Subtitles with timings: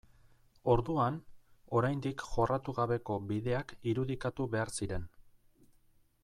[0.75, 1.19] Orduan,
[1.81, 5.07] oraindik jorratu gabeko bideak irudikatu behar ziren.